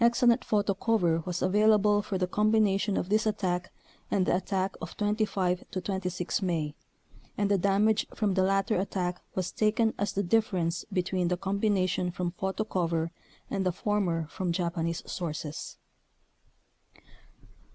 [0.00, 3.70] Excellent photo cover was avail able for the combination of this attack
[4.10, 6.74] and the attack of 25 26 May,
[7.36, 11.36] and the damage from the latter attack was taken as the difference be tween the
[11.36, 13.10] combination from photo cover
[13.50, 15.76] and the former from Japanese sources.